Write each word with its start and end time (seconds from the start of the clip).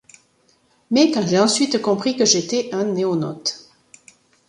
Mais 0.89 1.11
quand 1.11 1.27
j'ai 1.27 1.37
ensuite 1.39 1.79
compris 1.79 2.17
que 2.17 2.25
j'étais 2.25 2.73
un 2.73 2.85
NoéNaute. 2.85 3.69